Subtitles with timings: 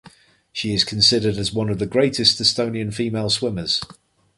[0.51, 3.81] She is considered as one of the greatest Estonian female swimmers.